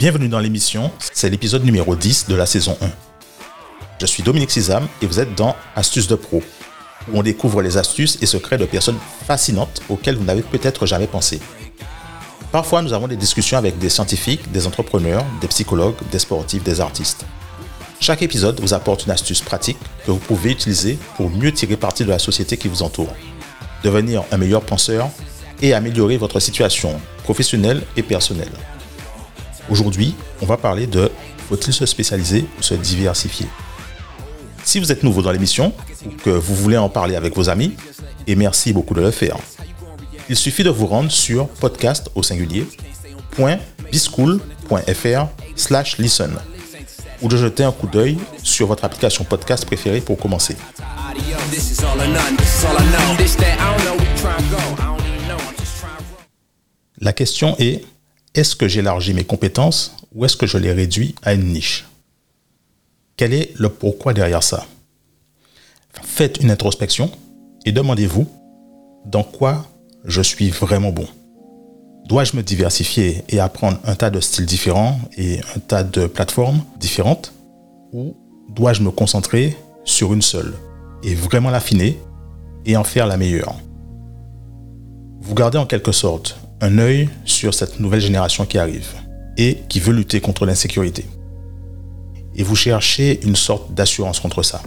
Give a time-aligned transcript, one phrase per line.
[0.00, 2.88] Bienvenue dans l'émission, c'est l'épisode numéro 10 de la saison 1.
[4.00, 6.42] Je suis Dominique Sizam et vous êtes dans Astuces de Pro,
[7.12, 11.06] où on découvre les astuces et secrets de personnes fascinantes auxquelles vous n'avez peut-être jamais
[11.06, 11.38] pensé.
[12.50, 16.80] Parfois, nous avons des discussions avec des scientifiques, des entrepreneurs, des psychologues, des sportifs, des
[16.80, 17.26] artistes.
[18.00, 19.76] Chaque épisode vous apporte une astuce pratique
[20.06, 23.14] que vous pouvez utiliser pour mieux tirer parti de la société qui vous entoure,
[23.84, 25.10] devenir un meilleur penseur
[25.60, 28.48] et améliorer votre situation professionnelle et personnelle.
[29.70, 31.10] Aujourd'hui, on va parler de
[31.48, 33.46] faut-il se spécialiser ou se diversifier
[34.64, 35.72] Si vous êtes nouveau dans l'émission
[36.04, 37.76] ou que vous voulez en parler avec vos amis,
[38.26, 39.36] et merci beaucoup de le faire,
[40.28, 42.66] il suffit de vous rendre sur podcast au singulier
[43.92, 46.36] .bischool.fr slash listen
[47.22, 50.56] ou de jeter un coup d'œil sur votre application podcast préférée pour commencer.
[56.98, 57.84] La question est,
[58.34, 61.86] est-ce que j'élargis mes compétences ou est-ce que je les réduis à une niche?
[63.16, 64.66] Quel est le pourquoi derrière ça?
[66.02, 67.10] Faites une introspection
[67.64, 68.26] et demandez-vous
[69.06, 69.66] dans quoi
[70.04, 71.06] je suis vraiment bon.
[72.06, 76.62] Dois-je me diversifier et apprendre un tas de styles différents et un tas de plateformes
[76.78, 77.32] différentes?
[77.92, 78.16] Ou
[78.48, 80.54] dois-je me concentrer sur une seule
[81.02, 81.98] et vraiment l'affiner
[82.64, 83.54] et en faire la meilleure?
[85.20, 88.88] Vous gardez en quelque sorte un œil sur cette nouvelle génération qui arrive
[89.36, 91.06] et qui veut lutter contre l'insécurité.
[92.34, 94.60] Et vous cherchez une sorte d'assurance contre ça.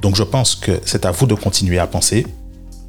[0.00, 2.26] Donc je pense que c'est à vous de continuer à penser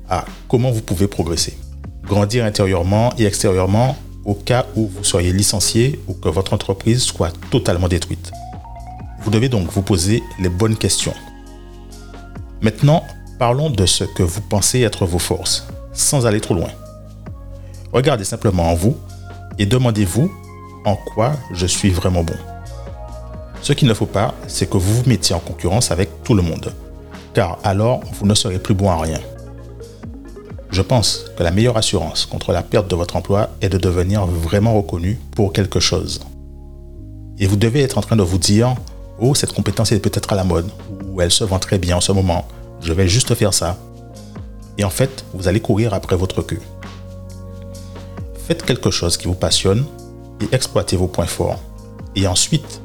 [0.10, 1.58] à comment vous pouvez progresser.
[2.04, 7.34] Grandir intérieurement et extérieurement au cas où vous soyez licencié ou que votre entreprise soit
[7.52, 8.32] totalement détruite.
[9.22, 11.14] Vous devez donc vous poser les bonnes questions.
[12.62, 13.04] Maintenant,
[13.40, 16.70] parlons de ce que vous pensez être vos forces, sans aller trop loin.
[17.96, 18.98] Regardez simplement en vous
[19.58, 20.30] et demandez-vous
[20.84, 22.36] en quoi je suis vraiment bon.
[23.62, 26.42] Ce qu'il ne faut pas, c'est que vous vous mettiez en concurrence avec tout le
[26.42, 26.74] monde,
[27.34, 29.22] car alors vous ne serez plus bon à rien.
[30.72, 34.26] Je pense que la meilleure assurance contre la perte de votre emploi est de devenir
[34.26, 36.20] vraiment reconnu pour quelque chose.
[37.40, 38.76] Et vous devez être en train de vous dire,
[39.22, 40.70] oh, cette compétence est peut-être à la mode,
[41.08, 42.46] ou elle se vend très bien en ce moment,
[42.82, 43.78] je vais juste faire ça.
[44.78, 46.60] Et en fait, vous allez courir après votre queue.
[48.48, 49.86] Faites quelque chose qui vous passionne
[50.40, 51.60] et exploitez vos points forts.
[52.16, 52.80] Et ensuite,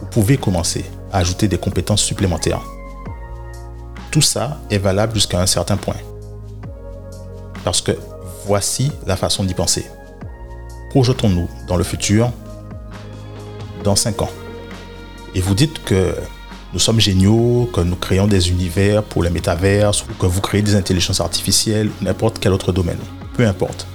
[0.00, 2.60] vous pouvez commencer à ajouter des compétences supplémentaires.
[4.10, 5.96] Tout ça est valable jusqu'à un certain point.
[7.64, 7.92] Parce que
[8.44, 9.86] voici la façon d'y penser.
[10.90, 12.30] Projetons-nous dans le futur,
[13.84, 14.30] dans 5 ans.
[15.34, 16.14] Et vous dites que
[16.74, 20.60] nous sommes géniaux, que nous créons des univers pour les métaverses, ou que vous créez
[20.60, 23.00] des intelligences artificielles, n'importe quel autre domaine.
[23.34, 23.86] Peu importe.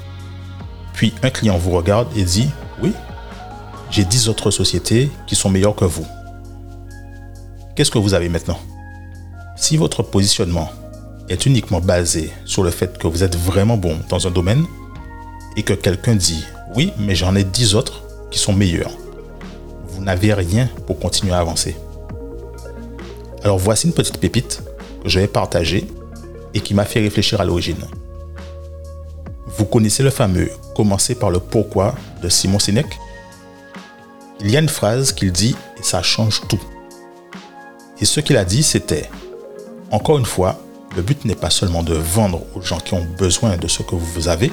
[1.00, 2.50] Puis un client vous regarde et dit,
[2.84, 2.92] oui,
[3.90, 6.06] j'ai 10 autres sociétés qui sont meilleures que vous.
[7.74, 8.60] Qu'est-ce que vous avez maintenant?
[9.56, 10.70] Si votre positionnement
[11.30, 14.66] est uniquement basé sur le fait que vous êtes vraiment bon dans un domaine
[15.56, 16.44] et que quelqu'un dit,
[16.76, 18.92] oui, mais j'en ai 10 autres qui sont meilleurs,
[19.88, 21.78] vous n'avez rien pour continuer à avancer.
[23.46, 24.64] Alors voici une petite pépite
[25.02, 25.88] que je vais partager
[26.54, 27.86] et qui m'a fait réfléchir à l'origine.
[29.60, 31.94] Vous connaissez le fameux Commencer par le pourquoi
[32.24, 32.98] de Simon Sinek?
[34.40, 36.62] Il y a une phrase qu'il dit et ça change tout.
[38.00, 39.10] Et ce qu'il a dit, c'était
[39.92, 40.58] Encore une fois,
[40.96, 43.96] le but n'est pas seulement de vendre aux gens qui ont besoin de ce que
[43.96, 44.50] vous avez,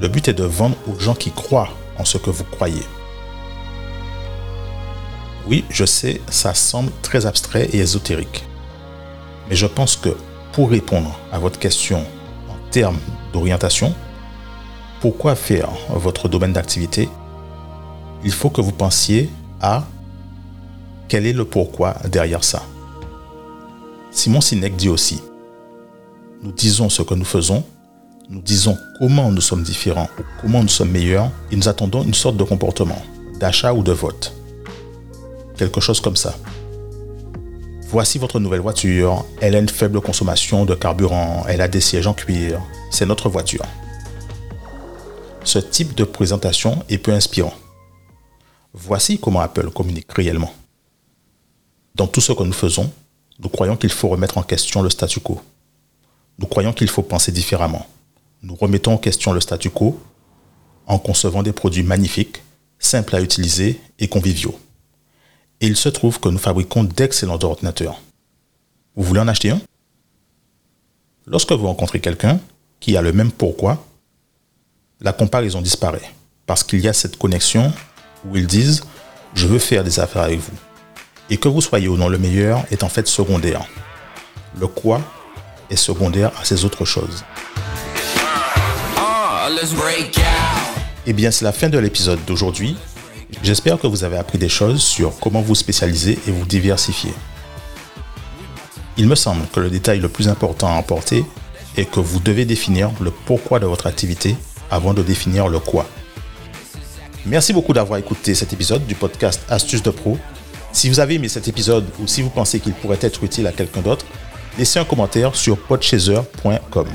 [0.00, 2.82] le but est de vendre aux gens qui croient en ce que vous croyez.
[5.46, 8.44] Oui, je sais, ça semble très abstrait et ésotérique.
[9.48, 10.16] Mais je pense que
[10.50, 12.04] pour répondre à votre question
[12.74, 12.98] termes
[13.32, 13.94] d'orientation,
[15.00, 17.08] pourquoi faire votre domaine d'activité,
[18.24, 19.30] il faut que vous pensiez
[19.60, 19.84] à
[21.06, 22.64] quel est le pourquoi derrière ça.
[24.10, 25.22] Simon Sinek dit aussi,
[26.42, 27.62] nous disons ce que nous faisons,
[28.28, 32.12] nous disons comment nous sommes différents ou comment nous sommes meilleurs et nous attendons une
[32.12, 33.00] sorte de comportement,
[33.38, 34.34] d'achat ou de vote.
[35.56, 36.34] Quelque chose comme ça.
[37.94, 42.08] Voici votre nouvelle voiture, elle a une faible consommation de carburant, elle a des sièges
[42.08, 42.60] en cuir,
[42.90, 43.62] c'est notre voiture.
[45.44, 47.54] Ce type de présentation est peu inspirant.
[48.72, 50.52] Voici comment Apple communique réellement.
[51.94, 52.90] Dans tout ce que nous faisons,
[53.38, 55.40] nous croyons qu'il faut remettre en question le statu quo.
[56.40, 57.86] Nous croyons qu'il faut penser différemment.
[58.42, 60.00] Nous remettons en question le statu quo
[60.88, 62.42] en concevant des produits magnifiques,
[62.80, 64.58] simples à utiliser et conviviaux.
[65.60, 68.00] Et il se trouve que nous fabriquons d'excellents ordinateurs.
[68.96, 69.60] Vous voulez en acheter un?
[71.26, 72.38] Lorsque vous rencontrez quelqu'un
[72.80, 73.84] qui a le même pourquoi,
[75.00, 76.10] la comparaison disparaît.
[76.46, 77.72] parce qu'il y a cette connexion
[78.26, 78.82] où ils disent
[79.34, 80.52] je veux faire des affaires avec vous.
[81.30, 83.64] Et que vous soyez ou non le meilleur est en fait secondaire.
[84.60, 85.00] Le quoi
[85.70, 87.24] est secondaire à ces autres choses.
[91.06, 92.76] Eh bien, c'est la fin de l'épisode d'aujourd'hui.
[93.42, 97.12] J'espère que vous avez appris des choses sur comment vous spécialiser et vous diversifier.
[98.96, 101.24] Il me semble que le détail le plus important à emporter
[101.76, 104.36] est que vous devez définir le pourquoi de votre activité
[104.70, 105.86] avant de définir le quoi.
[107.26, 110.18] Merci beaucoup d'avoir écouté cet épisode du podcast Astuces de Pro.
[110.72, 113.52] Si vous avez aimé cet épisode ou si vous pensez qu'il pourrait être utile à
[113.52, 114.04] quelqu'un d'autre,
[114.58, 116.88] laissez un commentaire sur podchaser.com.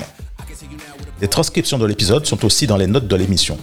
[1.22, 3.58] Les transcriptions de l'épisode sont aussi dans les notes de l'émission.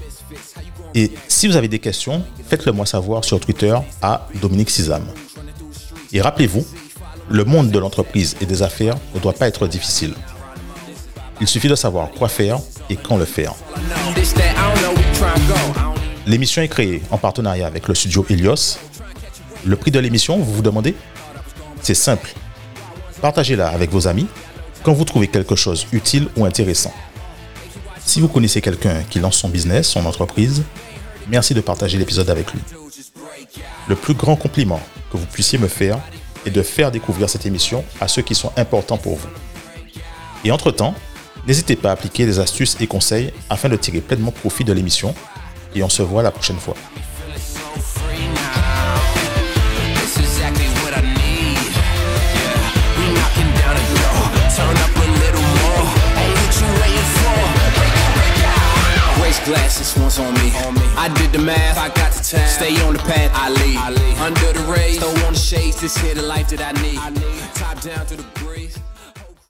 [0.99, 5.07] Et si vous avez des questions, faites-le moi savoir sur Twitter à Dominique Sizam.
[6.11, 6.67] Et rappelez-vous,
[7.29, 10.15] le monde de l'entreprise et des affaires ne doit pas être difficile.
[11.39, 12.59] Il suffit de savoir quoi faire
[12.89, 13.53] et quand le faire.
[16.27, 18.79] L'émission est créée en partenariat avec le studio Helios.
[19.67, 20.95] Le prix de l'émission, vous vous demandez?
[21.83, 22.33] C'est simple.
[23.21, 24.29] Partagez-la avec vos amis
[24.83, 26.95] quand vous trouvez quelque chose utile ou intéressant.
[28.03, 30.63] Si vous connaissez quelqu'un qui lance son business, son entreprise,
[31.29, 32.61] merci de partager l'épisode avec lui.
[33.89, 34.81] Le plus grand compliment
[35.11, 35.99] que vous puissiez me faire
[36.45, 39.29] est de faire découvrir cette émission à ceux qui sont importants pour vous.
[40.45, 40.95] Et entre-temps,
[41.47, 45.15] n'hésitez pas à appliquer des astuces et conseils afin de tirer pleinement profit de l'émission
[45.75, 46.75] et on se voit la prochaine fois.
[59.47, 60.51] Glasses once on me.
[60.67, 60.87] on me.
[60.97, 62.49] I did the math, I got the tab.
[62.49, 63.79] Stay on the path, I lead.
[64.19, 65.81] Under the rays, throw on the shades.
[65.81, 66.99] This here the life that I need.
[67.55, 68.79] Top down to the breeze.